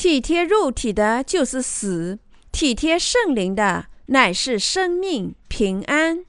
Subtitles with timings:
[0.00, 2.16] 体贴肉体的，就是死；
[2.50, 6.24] 体贴圣灵的，乃是生命平安。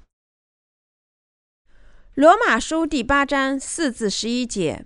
[2.15, 4.83] 罗马书第八章四至十一节，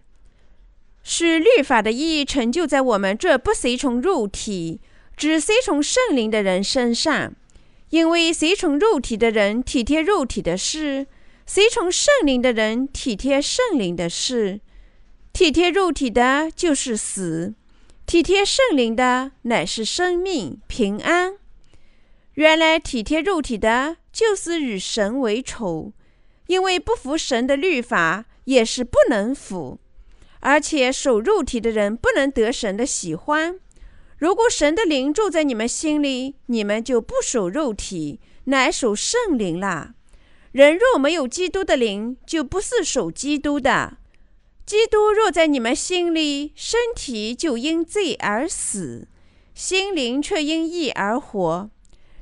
[1.02, 4.80] 是律法的意义成就在我们这不随从肉体，
[5.18, 7.34] 只随从圣灵的人身上。
[7.90, 11.08] 因为随从肉体的人体贴肉体的事，
[11.48, 14.62] 随从圣灵的人体贴圣灵的事。
[15.34, 17.56] 体贴肉体的，就是死；
[18.06, 21.38] 体贴圣灵的，乃是生命平安。
[22.36, 25.92] 原来体贴肉体的，就是与神为仇，
[26.46, 29.80] 因为不服神的律法，也是不能服。
[30.42, 33.60] 而且守肉体的人，不能得神的喜欢。
[34.18, 39.96] 如果神的灵住在你们心里，你们就不守肉体，乃守圣灵啦。
[40.52, 43.98] 人若没有基督的灵，就不是守基督的。
[44.66, 49.08] 基督若在你们心里，身体就因罪而死，
[49.54, 51.70] 心灵却因义而活。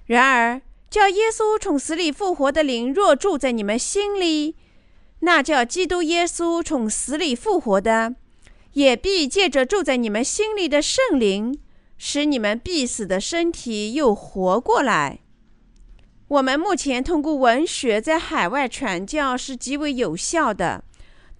[0.06, 4.56] 然而，叫耶稣从死里复活的灵若住在你们心里，
[5.20, 8.16] 那叫基督耶稣从死里复活的，
[8.74, 11.60] 也必借着住在你们心里的圣灵。
[11.96, 15.20] 使你们必死的身体又活过来。
[16.28, 20.84] 我们目前通过文学在海外传教是极为有效的。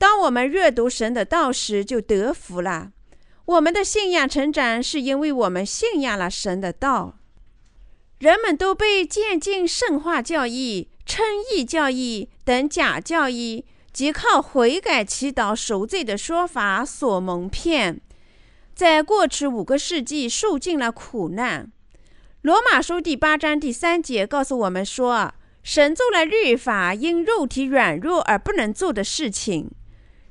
[0.04, 2.92] 当我们阅读神的道时，就得福了。
[3.46, 7.20] 我们的信仰成长是因为我们信仰了神的道。
[8.20, 18.02] 人们都被渐进圣化教义、称义教义等假教义及靠悔改祈祷赎罪的说法所蒙骗。
[18.76, 21.72] 在过去五个世纪，受尽了苦难。
[22.42, 29.72] 罗马书第八章第三节告诉我们说，神做了律法因肉体软弱而不能做的事情。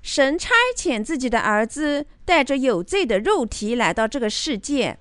[0.02, 4.98] 神差遣自己的儿子，带着有罪的肉体来到这个世界，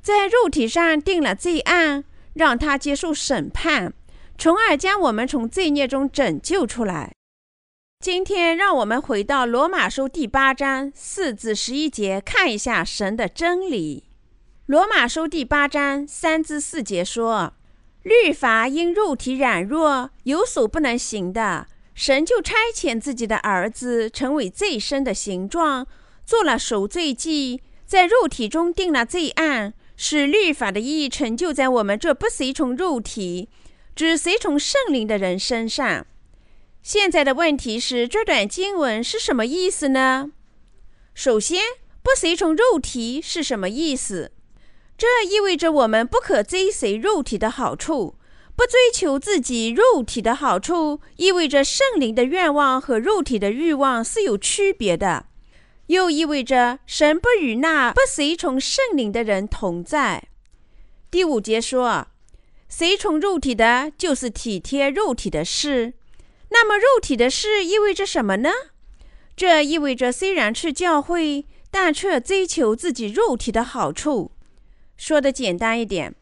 [0.00, 2.04] 在肉体上定了罪案，
[2.34, 3.92] 让他接受审判，
[4.38, 7.12] 从而将我们从罪孽中拯救出来。
[8.00, 14.04] 今天，让我们回到罗马书第八章四至十一节，看一下神的真理。
[14.66, 17.54] 罗马书第八章三至四节说
[18.04, 21.66] ：“律法因肉体软弱，有所不能行的，
[21.98, 25.84] 神就差遣自己的儿子，成为罪身的形状，
[26.24, 33.48] 做了赎罪祭，在肉体中定了罪案，使律法的意义成就在我们这不随从肉体，
[33.96, 36.06] 只随从圣灵的人身上。”
[36.84, 40.30] 现在的问题是，这段经文是什么意思呢？
[41.14, 41.60] 首先，
[42.00, 44.30] 不随从肉体是什么意思？
[44.96, 48.14] 这意味着我们不可追随肉体的好处，
[48.58, 55.26] 不追求自己肉体的好处，意味着圣灵的愿望和肉体的欲望是有区别的，
[55.86, 60.24] 又意味着神不与那不随从圣灵的人同在。
[61.08, 62.08] 第五节说，
[62.68, 65.92] 随从肉体的，就是体贴肉体的事。
[66.48, 68.50] 那么，肉体的事意味着什么呢？
[69.36, 74.32] 这意味着虽然去教会，但却追求自己肉体的好处。
[74.96, 76.16] 说的简单一点，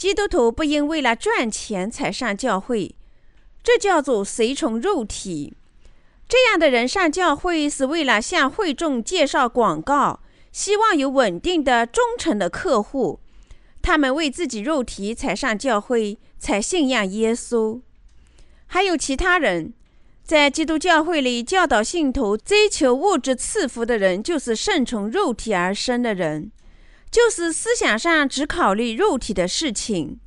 [0.00, 2.94] 基督徒不应为了赚钱才上教会，
[3.62, 5.52] 这叫做随从肉体。
[6.26, 10.20] 这样的人上教会是为了向会众介绍广告，
[10.52, 13.20] 希望有稳定的、忠诚的客户。
[13.82, 17.82] 他们为自己肉体才上教会，才信仰耶稣。
[18.68, 19.74] 还有其他人，
[20.24, 26.50] 在基督教会里教导信徒追求物质赐福的人，就是顺从肉体而生的人，
[27.10, 30.20] 就是思想上只考虑肉体的事情。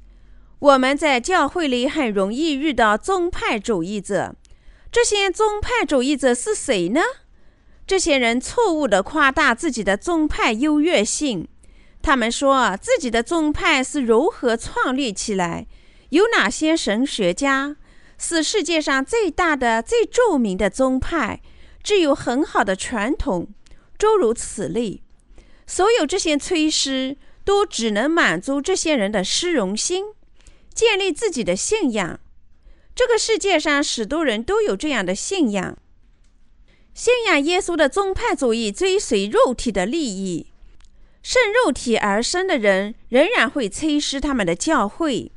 [0.59, 4.35] 我们在教会里很容易遇到宗派主义者。
[4.91, 7.01] 这些宗派主义者是谁呢？
[7.85, 11.47] 这些人错误地夸大自己的宗派优越性。
[12.01, 15.67] 他们说自己的宗派是如何创立起来，
[16.09, 17.75] 有哪些神学家。
[18.17, 21.41] 是世界上最大的、最著名的宗派，
[21.83, 23.49] 具有很好的传统，
[23.97, 25.02] 诸如此类。
[25.65, 30.05] 所有这些催师都只能满足这些人的虚荣心，
[30.73, 32.19] 建立自己的信仰。
[32.95, 35.77] 这个世界上许多人都有这样的信仰，
[36.93, 40.47] 信仰耶稣的宗派主义追随肉体的利益，
[41.23, 45.31] 圣肉体而生的人仍然会催师他们的教会。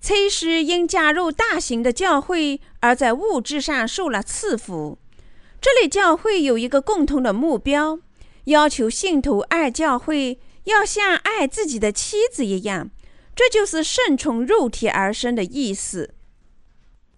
[0.00, 4.98] 催师因加入大型的教会而在物质上受了赐福。
[5.60, 7.98] 这类教会有一个共同的目标，
[8.48, 12.90] 要求信徒爱教会，要像爱自己的妻子一样。
[13.36, 16.14] 这就是顺从肉体而生的意思。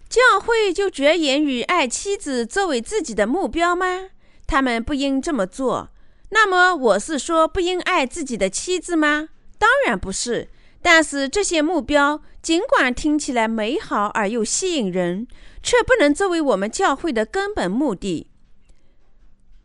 [0.09, 4.11] 教会就着眼于爱妻子作为自己的目标吗？
[4.47, 5.91] 他们不应这么做。
[6.31, 9.29] 那么我是说不应爱自己的妻子吗？
[9.57, 10.49] 当然不是。
[10.83, 15.29] 但是这些目标尽管听起来美好而又吸引人，
[15.63, 18.30] 却不能作为我们教会的根本目的。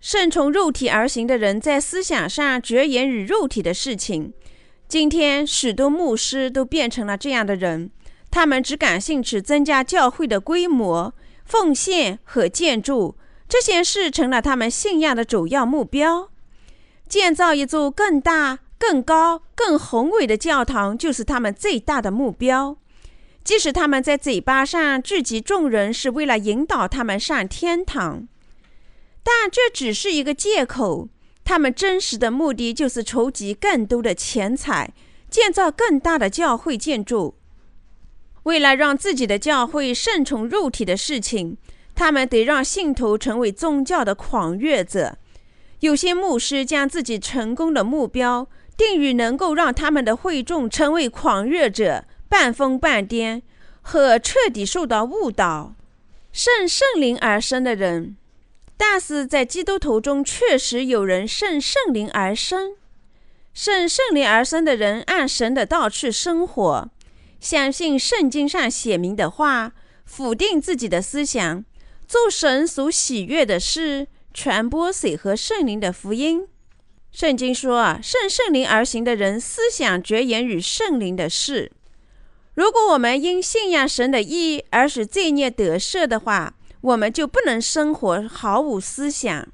[0.06, 4.32] 顺从肉体而行的人，在思想上绝言于肉体的事情。
[4.88, 7.90] 今天许多牧师都变成了这样的人，
[8.30, 11.12] 他们只感兴趣增加教会的规模、
[11.44, 13.18] 奉献和建筑，
[13.50, 16.30] 这些事成了他们信仰的主要目标。
[17.10, 18.60] 建造一座更大。
[18.78, 22.78] 更高、更宏伟的教堂就是他们最大的目标。
[23.44, 28.28] 即使他们在嘴巴上聚集众人是为了引导他们上天堂，
[29.26, 31.10] 但这只是一个借口。
[31.44, 34.94] 他们真实的目的就是筹集更多的钱财，
[35.30, 37.36] 建造更大的教会建筑。
[38.44, 41.58] 为了让自己的教会顺从肉体的事情，
[41.96, 45.18] 他们得让信徒成为宗教的狂热者。
[45.80, 48.48] 有些牧师将自己成功的目标。
[48.78, 53.42] 定于能够让他们的会众成为狂热者、半疯半癫
[53.82, 55.76] 和彻底受到误导、
[56.34, 58.18] 圣圣灵而生的人。
[58.78, 62.76] 但是在基督徒中，确实有人圣圣灵而生。
[63.54, 66.90] 圣圣灵而生的人按神的道去生活，
[67.40, 69.72] 相信圣经上写明的话，
[70.04, 71.64] 否定自己的思想，
[72.06, 76.46] 做神所喜悦的事，传播水和圣灵的福音。
[77.14, 81.72] 圣经说啊，圣圣灵而行的人，思想着眼于圣灵的事。
[82.56, 86.55] 如果我们因信仰神的意而使罪孽得赦的话，
[86.86, 89.48] 我们就不能生活毫无思想，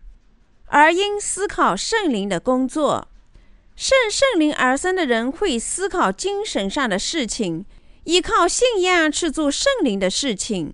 [0.66, 3.08] 而应思考圣灵的工作。
[3.74, 7.66] 圣圣灵而生的人会思考精神上的事情，
[8.04, 10.74] 依靠信仰去做圣灵的事情。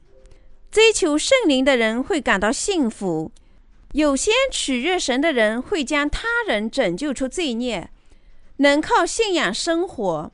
[0.72, 3.32] 追求圣灵的人会感到幸福。
[3.92, 7.92] 有些取悦神的人会将他人拯救出罪孽，
[8.58, 10.32] 能靠信仰生活。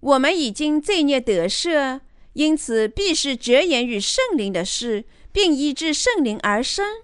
[0.00, 2.00] 我们已经罪孽得赦，
[2.34, 7.02] 因此必是着眼于圣灵的事，并依至圣灵而生。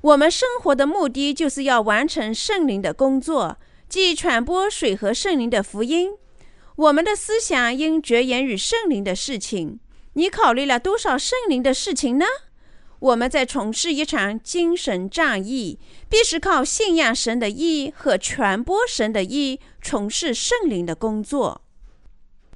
[0.00, 3.58] 我们生活的目的就是要完成圣灵的工作，
[3.90, 6.12] 即传播水和圣灵的福音。
[6.76, 9.78] 我们的思想应着眼于圣灵的事情。
[10.14, 12.24] 你考虑了多少圣灵的事情呢？
[13.00, 15.78] 我们在从事一场精神战役，
[16.08, 21.60] 必是靠信仰神的意和传播神的意，从事圣灵的工作。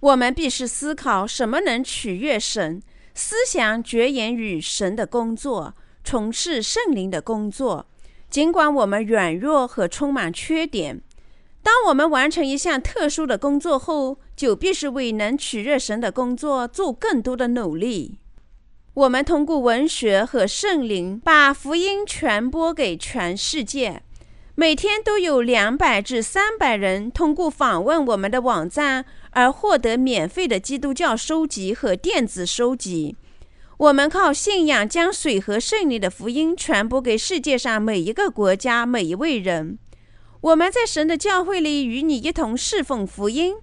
[0.01, 2.83] 我们必须思考什么能取悦神，
[3.15, 7.87] 思想着眼于神的工作，从事圣灵的工作。
[8.31, 11.03] 尽管我们软弱和充满缺点，
[11.63, 18.19] 当我们完成一项特殊的工作后，就必须为能取悦神的工作做更多的努力。
[18.95, 24.03] 我们通过文学和圣灵把福音传播给全世界。
[24.55, 33.17] 每天都有两百至三百人通过访问我们的网站而获得免费的基督教收集和电子收集。
[33.79, 39.77] 我们靠信仰将水和圣灵的福音传播给世界上每一个国家每一位人。
[40.41, 43.57] 我们在神的教会里与你一同侍奉福音。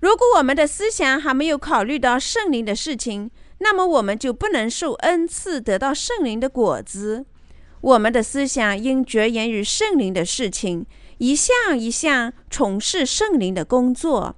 [0.00, 7.24] 如果我们的思想还没有考虑到圣灵的事情，那么我们就不能受恩赐，得到圣灵的果子。
[7.80, 10.86] 我们的思想应着眼于圣灵的事情，
[11.18, 14.36] 一项一项从事圣灵的工作。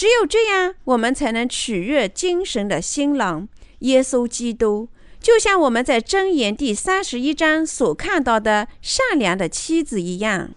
[0.00, 3.46] 只有这样，我们才能取悦精神的新郎
[3.80, 4.88] 耶稣基督，
[5.20, 10.52] 就像我们在箴言第三十一章所看到的善良的妻子一样。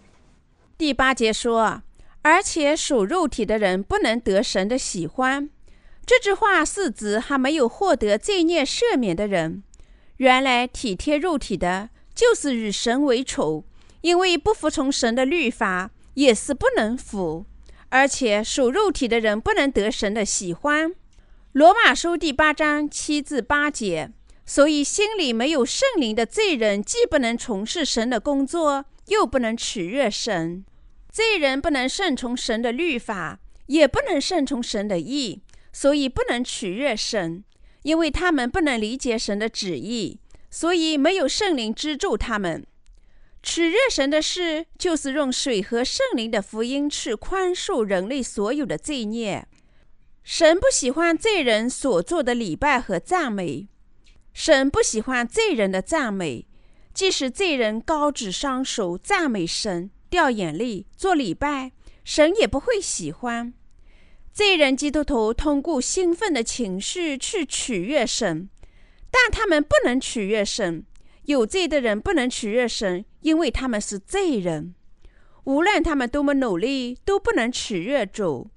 [0.78, 1.84] 第八节说，
[2.22, 5.50] 而且属肉体的人不能得神的喜欢。
[6.06, 9.62] 这句话是指还没有获得罪孽赦免的人。
[10.20, 13.66] 原来体贴肉体的，就是与神为仇，
[14.00, 17.46] 因为不服从神的律法，也是不能服。
[17.94, 20.92] 而且属肉体的人不能得神的喜欢。
[21.52, 24.12] 罗马书第八章七至八节。
[24.46, 30.66] 所以心里没有圣灵的罪人，既不能从事神的工作，又不能取悦神。
[31.10, 35.44] 罪人不能顺从神的律法，也不能顺从神的意。
[35.72, 37.44] 所以不能取悦神，
[37.84, 40.20] 因为他们不能理解神的旨意，
[40.50, 42.66] 所以没有圣灵资助他们。
[43.44, 49.46] 取悦神的事，就是用水和圣灵的福音去宽恕人类所有的罪孽。
[50.24, 53.68] 神不喜欢罪人所做的礼拜和赞美，
[54.34, 56.48] 神不喜欢罪人的赞美，
[56.94, 61.74] 即使罪人高举双手赞美神、掉眼泪、做礼拜，
[62.06, 63.54] 神也不会喜欢。
[64.32, 68.50] 罪人基督徒通过兴奋的情绪去取悦神，
[69.12, 70.86] 但他们不能取悦神。
[71.26, 74.76] 有罪的人不能取悦神，因为他们是罪人。
[75.46, 78.50] 无论他们多么努力，都不能取悦主。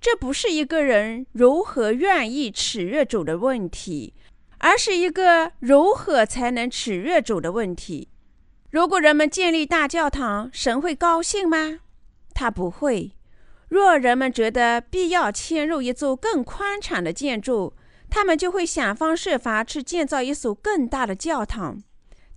[0.00, 4.14] 这不是一个人如何愿意取悦主的问题，
[4.58, 8.08] 而是一个如何才能取悦主的问题。
[8.70, 11.80] 如果人们建立大教堂，神会高兴吗？
[12.32, 13.12] 他不会。
[13.68, 17.74] 若人们觉得必要迁入一座更宽敞的建筑，
[18.08, 21.82] 他们就会想方设法去建造一所更大的教堂。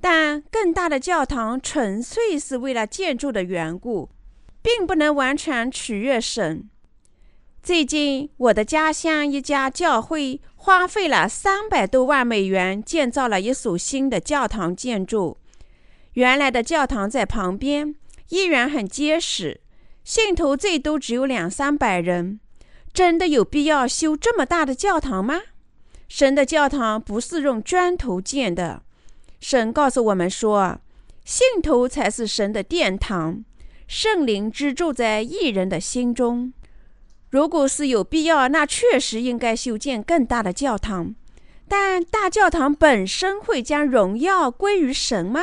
[0.03, 4.09] 但更大的教堂纯粹是为了建筑的缘故，
[4.61, 6.69] 并不能完全取悦神。
[7.61, 15.37] 最近，我的家乡一家教会花费了三百多万美元建造了一所新的教堂建筑。
[16.15, 17.95] 原来的教堂在旁边，
[18.27, 19.61] 依然很结实，
[20.03, 22.41] 信徒最多只有两三百人。
[22.91, 25.39] 真的有必要修这么大的教堂吗？
[26.09, 28.83] 神的教堂不是用砖头建的。
[29.43, 30.79] 神告诉我们说，
[31.25, 33.43] 信徒才是神的殿堂，
[33.87, 36.53] 圣灵居住在一人的心中。
[37.29, 41.13] 如果是有必要，那确实应该修建更大的教堂。
[41.67, 45.41] 但大教堂本身会将荣耀归于神吗？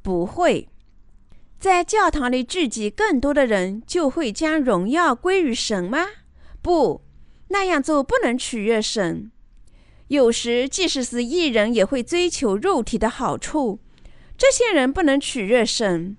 [0.00, 0.70] 不会。
[1.60, 6.06] 在教堂里聚集更多的人，就会将荣耀归于神吗？
[6.62, 7.02] 不，
[7.48, 9.30] 那样做不能取悦神。
[10.08, 13.78] 有时，即使是艺人，也会追求肉体的好处。
[14.36, 16.16] 这些人不能取悦神。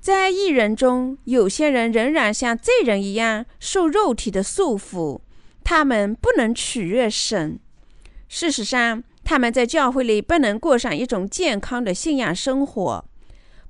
[0.00, 5.20] 在艺人中，有些人仍然像罪人一样受肉体的束缚，
[5.62, 7.58] 他们不能取悦神。
[8.28, 13.04] 事实上，他们在教会里不能过上一种健康的信仰生活，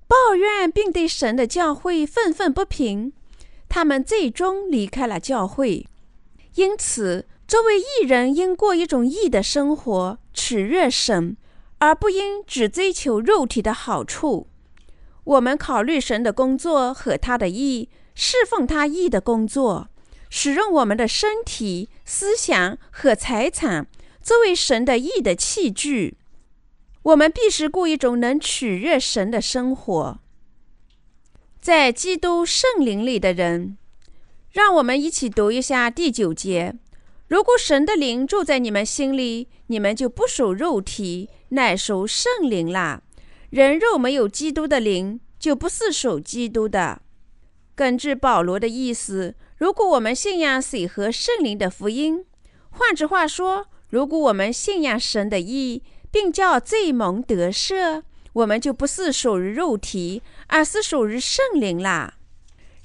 [0.08, 3.12] 抱怨并对神的教会愤愤不平。
[3.68, 5.86] 他们最终离开了教会。
[6.54, 11.36] 因此，作为艺人，应过一种义的生活，取悦神，
[11.80, 14.48] 而不应只追求肉体的好处。
[15.24, 19.90] 我们考虑神的工作和他的意，侍奉他意的工作，
[20.30, 23.86] 使用我们的身体、思想和财产
[24.22, 26.16] 作为神的意的器具。
[27.02, 30.20] 我们必须过一种能取悦神的生活。
[31.60, 33.76] 在基督圣灵里的人，
[34.52, 36.76] 让我们一起读一下第九节：
[37.32, 43.00] 如果神的灵住在你们心里，你们就不属肉体，乃属圣灵啦。
[43.48, 47.00] 人肉没有基督的灵，就不是属基督的。
[47.74, 52.22] 根据保罗的意思，如果我们信仰水和圣灵的福音，
[52.68, 58.02] 换句话说，如果我们信仰神的意，并叫罪蒙得赦，
[58.34, 62.12] 我们就不是属于肉体，而是属于圣灵啦。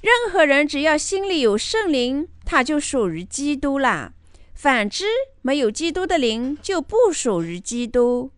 [0.00, 4.14] 任何人只要心里有圣灵，他就属于基督啦。
[4.60, 5.04] 反之，
[5.40, 8.32] 没有基督的灵，就不属于基督。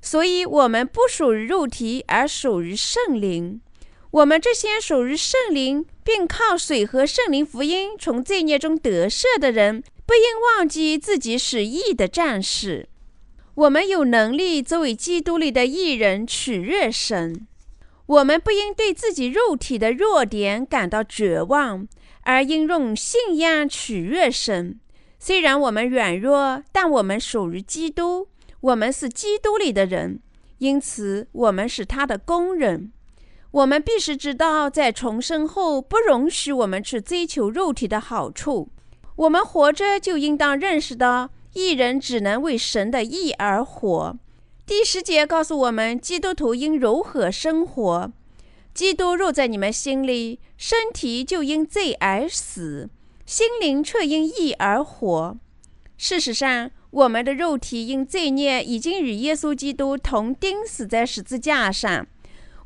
[0.00, 3.60] 所以，我们不属于肉体，而属于圣灵。
[4.12, 10.22] 我们这些属于圣灵，并靠水和圣灵福音从罪孽中得赦的人，不应
[10.56, 12.88] 忘记自己是义的战士。
[13.54, 17.46] 我们有能力作为基督里的义人取悦神。
[18.06, 21.86] 我们不应对自己肉体的弱点感到绝望，
[22.22, 24.78] 而应用信仰取悦神。
[25.24, 28.26] 虽然我们软弱，但我们属于基督。
[28.60, 30.18] 我们是基督里的人，
[30.58, 32.90] 因此我们是他的工人。
[33.52, 38.68] 我们必须知道，在重生后不容许我们去追求肉体的好处。
[39.14, 44.18] 我们活着就应当认识到，一人只能为神的义而活。
[44.66, 48.12] 第十节告诉我们，基督徒应如何生活。
[48.74, 52.90] 基督若在你们心里，身体就因罪而死，
[53.32, 55.38] 心灵却因义而活。
[55.96, 56.70] 事实上。
[56.92, 62.06] 我们的肉体因罪孽已经与耶稣基督同钉死在十字架上，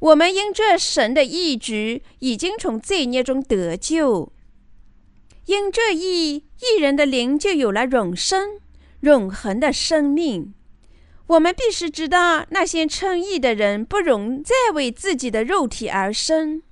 [0.01, 4.33] 我们因这神的义举已经从罪孽中得救。
[5.45, 8.59] 因这义，义人的灵就有了永生、
[9.03, 10.53] 永恒的生命。
[11.29, 16.63] 我们必须知道，那些称义的人不容再为自己的肉体而生。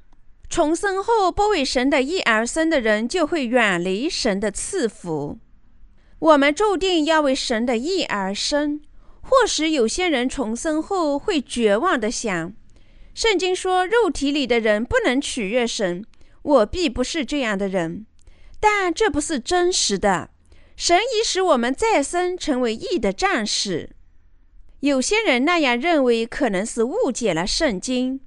[0.48, 5.38] 重生后不为神的义而生的人，就会远离神的赐福。
[6.20, 8.80] 我们注定要为神的义而生。
[9.22, 12.52] 或许有些人重生后会绝望地想
[13.14, 16.04] ：“圣经说肉体里的人不能取悦神，
[16.42, 18.06] 我必不是这样的人。”
[18.60, 20.30] 但这不是真实的。
[20.76, 23.90] 神已使我们再生成为义的战士。
[24.80, 28.20] 有些人那样认为，可能是误解了圣经。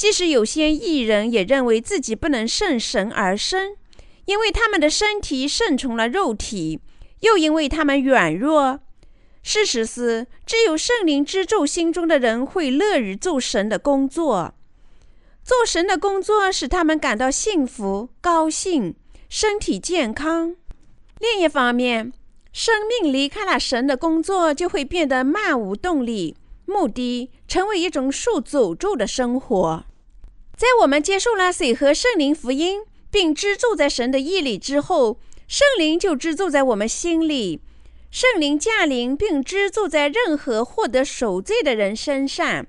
[0.00, 3.76] 即使有些义人也认为自己不能胜神而生，
[4.24, 6.80] 因为他们的身体顺从了肉体。
[7.20, 8.80] 又因为他们软弱，
[9.42, 14.54] 事实是，只有圣灵之住心中的人会乐于做神的工作。
[15.44, 18.94] 做神的工作使他们感到幸福、高兴、
[19.28, 20.56] 身体健康。
[21.18, 22.10] 另一方面，
[22.54, 29.84] 生命离开了神的工作，就会变得漫无动力，目的成为一种受诅咒的生活。
[30.60, 37.62] 在我们接受了水和圣灵福音，并支住在神的意里之后，圣灵就支住在我们心里。
[38.10, 42.66] 圣灵降临并支住在任何获得赎罪的人身上。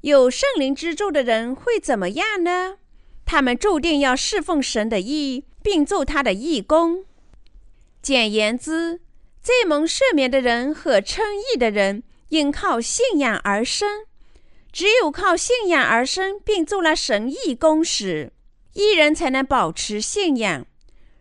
[0.00, 2.78] 有圣灵支住的人会怎么样呢？
[3.24, 7.04] 他们注定要侍奉神的义，并做他的义工。
[8.02, 9.00] 简言之，
[9.40, 14.06] 罪蒙赦免的人和称义的人，应靠信仰而生。
[14.76, 18.30] 只有靠信仰而生，并做了神义工时，
[18.74, 20.66] 义人才能保持信仰。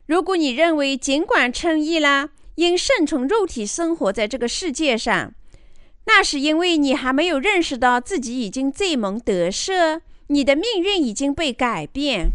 [0.07, 5.33] 如果你认为尽管称义了，因顺从肉体生活在这个世界上，
[6.07, 12.31] 那是因为你还没有认识到自己已经罪蒙得赦，你的命运已经被改变。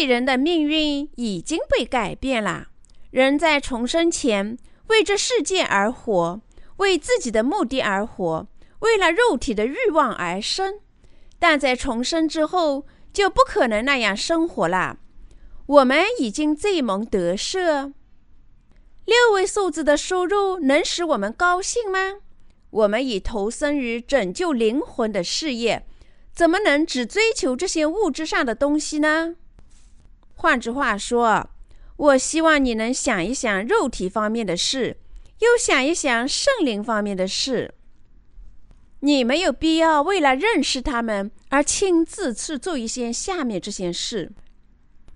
[0.00, 2.68] 艺人的命运已经被改变了。
[3.10, 4.56] 人在重生前
[4.86, 6.40] 为这世界而活，
[6.78, 8.46] 为自己的目的而活，
[8.82, 10.74] 为了肉体的欲望而生；
[11.38, 14.98] 但在重生之后就不可能那样生活了。
[15.66, 17.92] 我们已经罪蒙得赦。
[19.04, 22.20] 六位数字的收入能使我们高兴吗？
[22.70, 25.86] 我们已投身于拯救灵魂的事业，
[26.32, 29.36] 怎么能只追求这些物质上的东西呢？
[30.34, 31.50] 换句话说，
[31.96, 34.96] 我希望你能想一想肉体方面的事，
[35.38, 37.74] 又想一想圣灵方面的事。
[39.04, 44.30] 你没有必要为了认识他们而亲自去做一些下面这些事。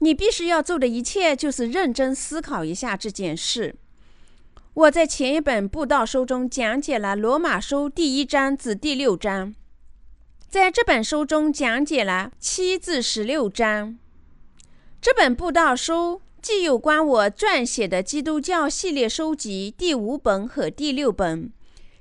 [0.00, 3.76] 你必须要做的一切就是认真思考一下这件事。
[4.74, 9.54] 我在前一本布道书中讲解了罗马书第一章至第六章，
[10.48, 13.96] 在这本书中讲解了七至十六章。
[15.00, 21.52] 这本布道书既有关我撰写的基督教系列书籍第五本和第六本，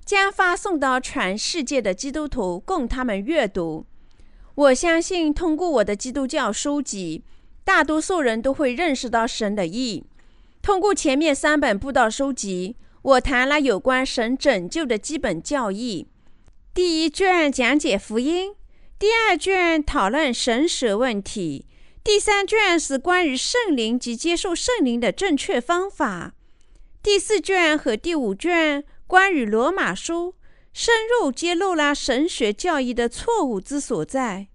[0.05, 3.87] 将发送到全世界的基督徒供他们阅读。
[4.53, 7.23] 我相信通过我的基督教书籍，
[7.63, 10.05] 大多数人都会认识到神的意。
[10.61, 16.07] 通过前面三本布道书籍，我谈了有关神拯救的基本教义。
[16.73, 18.53] 第一卷讲解福音，
[18.99, 21.65] 第二卷讨论神舍问题，
[22.03, 26.33] 第三卷是关于圣灵及接受圣灵的正确方法。
[27.01, 30.35] 第四卷和第五卷关于罗马书，
[30.73, 34.47] 深入揭露了神学教义的错误之所在。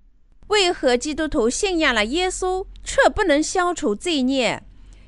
[0.48, 4.62] 为何基督徒信仰了耶稣，却不能消除罪孽？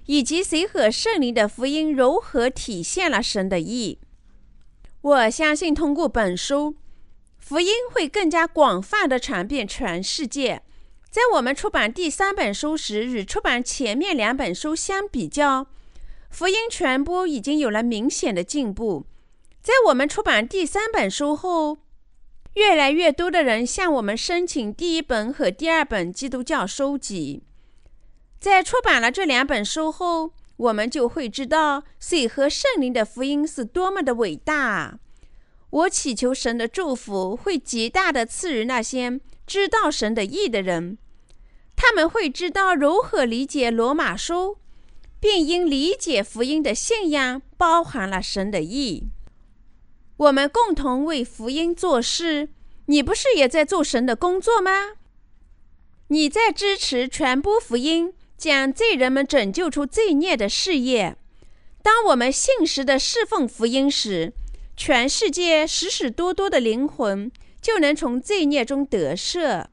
[0.07, 3.99] 以及谁和圣灵的福音如何体现了神的意？
[5.01, 6.77] 我相信通过本书，
[7.39, 10.63] 福音会更加广泛的传遍全世界。
[11.11, 15.67] 在我们出版第三本书时，与出版前面两本书相比较，
[16.31, 19.05] 福音传播已经有了明显的进步。
[19.63, 21.79] 在我们出版第三本书后，
[22.55, 27.45] 越来越多的人向我们申请第一本和第二本基督教书籍。
[28.41, 34.99] 在出版了这两本书后，我们就会知道水和圣灵的福音是多么的伟大。
[35.71, 40.99] 我祈求神的祝福会极大的赐予那些知道神的意的人，
[41.77, 44.59] 他们会知道如何理解罗马书，
[45.21, 49.09] 并因理解福音的信仰包含了神的意。
[50.23, 52.49] 我们共同为福音做事，
[52.87, 54.93] 你不是也在做神的工作吗？
[56.09, 58.15] 你在支持传播福音。
[58.37, 61.17] 将罪人们拯救出罪孽的事业。
[61.81, 64.33] 当我们信实的侍奉福音时，
[64.77, 67.31] 全世界许许多多的灵魂
[67.61, 69.67] 就能从罪孽中得赦。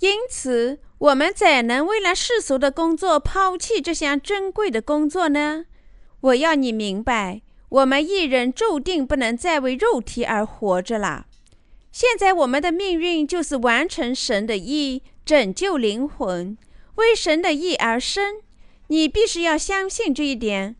[0.00, 5.66] 因此，我们怎能为了世俗的工作抛弃这项珍贵的工作呢？
[6.22, 7.42] 我要你明白，
[7.72, 11.26] 我们一人注定不能再为肉体而活着了。
[11.90, 16.56] 现在，我们的命运就是完成神的意，拯救灵魂。
[16.96, 18.42] 为神的意而生，
[18.88, 20.76] 你必须要相信这一点。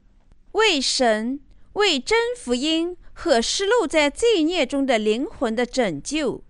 [0.53, 1.41] 为神、
[1.73, 6.45] 为真福音和失落在罪孽中的灵魂的拯救。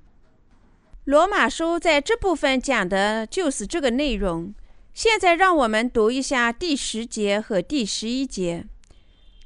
[1.05, 4.53] 罗马书在这部分讲的就是这个内容。
[4.93, 8.67] 现在让我们读一下第十节和第十一节：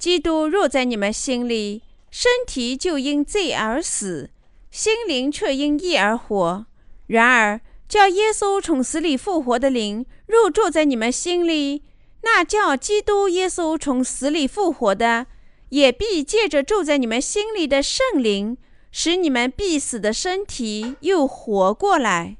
[0.06, 4.30] 基督若在你们心里，身体就因罪而死，
[4.70, 6.64] 心灵却因义而活。
[7.08, 7.60] 然而。
[7.88, 11.82] 叫耶稣从死里复活的灵入住在你们心里，
[12.22, 15.26] 那叫基督耶稣从死里复活的，
[15.70, 18.56] 也必借着住在你们心里的圣灵，
[18.92, 22.36] 使你们必死的身体又活过来。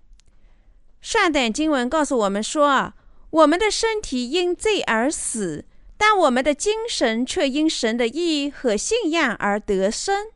[1.00, 2.92] 上等经文告诉我们说，
[3.30, 5.64] 我们的身体因罪而死，
[5.98, 10.26] 但我们的精神却因神的义和信仰而得生。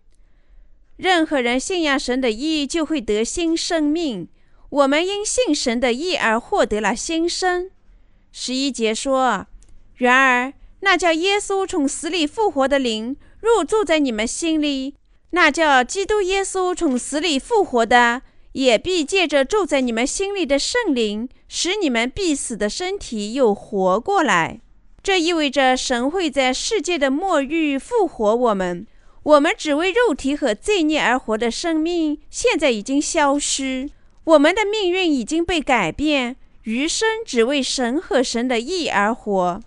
[0.97, 4.29] 任何人信仰神的义，就会得新生命。
[4.69, 7.71] 我们因信神的义而获得了新生。
[8.33, 9.47] 十一节说
[9.97, 14.95] ：“然而，那叫耶稣从死里复活的灵入住在你们心里，
[15.31, 24.61] 那叫基督耶稣从死里复活的。”也必借着住在你们心里的圣灵，使你们必死的身体又活过来。
[25.03, 28.87] 这意味着神会在世界的末日复活我们。
[29.23, 33.91] 我们只为肉体和罪孽而活的生命，现在已经消失。
[34.25, 39.61] 我们的命运已经被改变，余生只为神和神的意而活。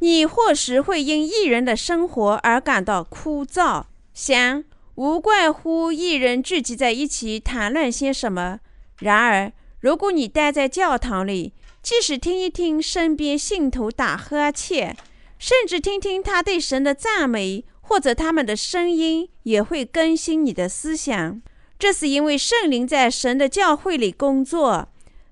[0.00, 4.64] 你或许会因一人的生活而感到枯燥，想。
[4.96, 8.60] 无怪乎一人聚集在一起谈论些什么。
[8.98, 9.50] 然而，
[9.80, 14.96] 如果你待在教堂里，即使听一听身边信徒打呵欠，
[15.38, 21.40] 甚至听听他对神的赞美，或者他们的声音，也会更新你的思想。
[21.78, 24.88] 这是因为圣灵在神的教会里工作，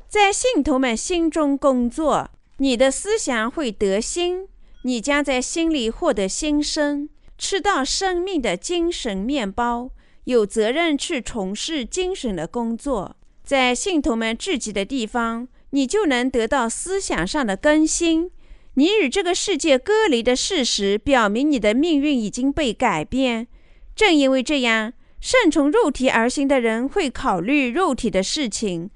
[0.09, 4.49] 在信徒们心中工作，你的思想会得新，
[4.83, 7.11] 你将在心里获得新生。
[7.37, 9.91] 吃到生命的精神面包，
[10.25, 13.15] 有责任去从事精神的工作。
[13.45, 18.31] 在信徒们聚集的地方，你就能得到思想上的更新。
[18.75, 23.49] 你与这个世界隔离的事实，表明你的命运已经被改变。
[23.97, 28.89] 正因为这样，顺从肉体而行的人会考虑肉体的事情，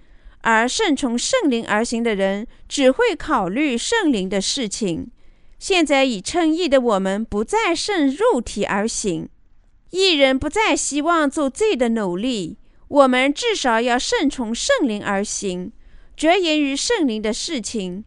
[0.42, 5.10] 而顺从圣灵而行的人只会考虑圣灵的事情。
[5.58, 9.26] 现在已称义的我们，不再顺肉体而行；
[9.90, 12.58] 一人不再希望做罪的努力。
[12.88, 15.72] 我们至少要顺从圣灵而行，
[16.16, 18.04] 着眼于圣灵的事情。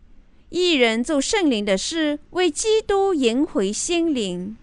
[0.49, 4.55] 一人做圣灵的事，为基督赢回心灵。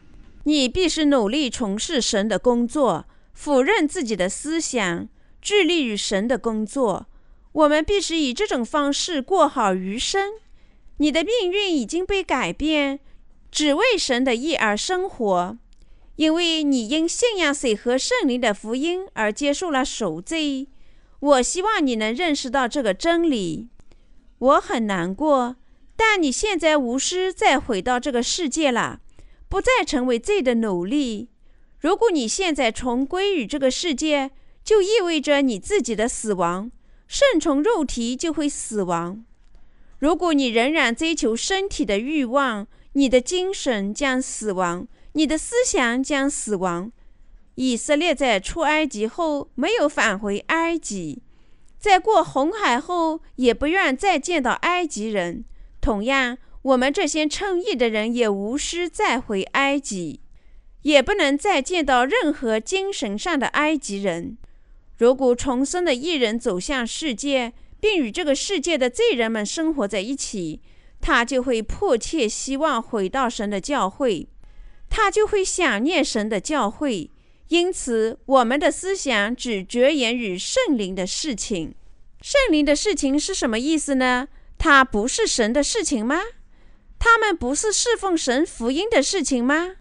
[0.45, 5.09] 你必须努力从事神的工作，否认自己的思想，
[5.41, 7.07] 致力于神的工作。
[7.53, 10.33] 我们必须以这种方式过好余生。
[10.97, 13.01] 你的命运已经被改变，
[13.51, 15.59] 只为神的意而生活，
[16.17, 20.69] 因为你因信仰水和圣灵的福音而接受了赎罪。
[21.23, 23.69] 我希望你能认识到这个真理。
[24.39, 25.55] 我很难过，
[25.95, 29.01] 但你现在无需再回到这个世界了，
[29.49, 31.29] 不再成为罪的奴隶。
[31.79, 34.33] 如果你现在重归于这个世界，
[34.65, 36.73] 就意味着你自己的死亡。
[37.07, 39.25] 顺从肉体就会死亡。
[40.01, 46.91] 如果你仍然追求身体的欲望，你的精神将死亡，你的思想将死亡。
[47.57, 51.23] 以色列在出埃及后没有返回埃及，
[51.79, 55.45] 在过红海后也不愿再见到埃及人。
[55.81, 60.21] 同样，我们这些称义的人也无需再回埃及，
[60.83, 64.39] 也不能再见到任何精神上的埃及人。
[64.97, 70.63] 如果重生的艺人走向世界，并与这个世界的罪人们生活在一起，
[71.01, 74.29] 他就会迫切希望回到神的教会，
[74.89, 77.11] 他就会想念神的教会。
[77.53, 81.75] 因此，我们的思想只着眼于圣灵的事情。
[82.23, 84.29] 圣灵的事情是什么意思呢？
[84.57, 86.19] 它不是神的事情吗？
[86.99, 89.73] 他们不是侍奉神福音的事情吗？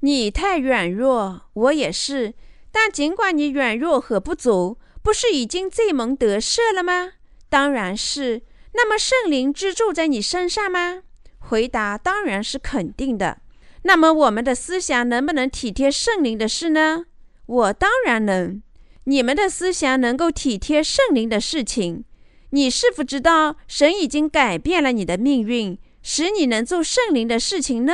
[0.00, 2.34] 你太软弱，我也是。
[2.72, 7.12] 但尽管你软弱和不足，不是已经罪蒙得赦了吗？
[7.48, 8.42] 当然是。
[8.72, 11.04] 那么圣灵居住在你身上吗？
[11.38, 13.38] 回答当然是肯定的。
[13.84, 17.04] 那么我们的思想能不能体贴圣灵的事呢？
[17.46, 18.62] 我当然能。
[19.04, 22.04] 你们的思想能够体贴圣灵的事情。
[22.50, 27.92] 你是否知道神已经改变了你的命运，使你能做圣灵的事情呢？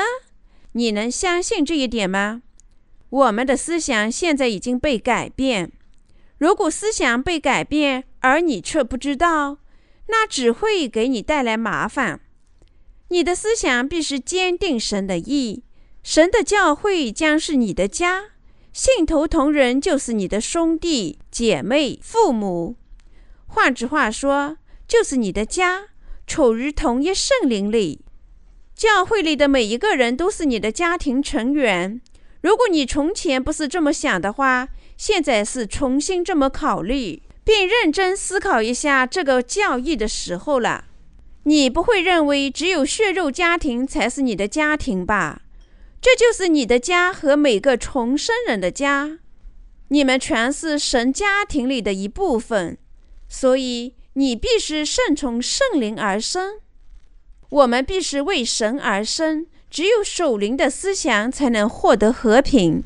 [0.73, 2.43] 你能相信这一点吗？
[3.09, 5.73] 我们的思想现在已经被改变。
[6.39, 9.59] 如果思想被改变，而你却不知道，
[10.07, 12.21] 那只会给你带来麻烦。
[13.09, 15.65] 你的思想必须坚定神的意，
[16.03, 18.31] 神的教会将是你的家，
[18.73, 22.77] 信徒同人就是你的兄弟姐妹、父母。
[23.47, 24.57] 换句话说，
[24.89, 25.89] 就是你的家，
[26.27, 28.05] 处于同一圣灵里。
[28.75, 32.01] 教会里的每一个人都是你的家庭成员。
[32.43, 37.23] 如果你从前不是这么想的话，现在是重新这么考虑。
[37.43, 40.85] 并认真思考一下这个教义的时候了。
[41.45, 45.43] 你不会认为只有血肉家庭才是你的家庭吧？
[46.01, 49.19] 这就是你的家和每个重生人的家。
[49.89, 52.79] 你们全是神家庭里的一部分，
[53.29, 56.61] 所以你必须顺从圣灵而生。
[57.49, 59.47] 我们必须为神而生。
[59.69, 62.83] 只有守灵的思想才能获得和平，